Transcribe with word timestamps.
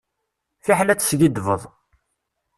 Fiḥel 0.65 0.89
ad 0.89 0.99
teskiddbeḍ. 0.99 1.61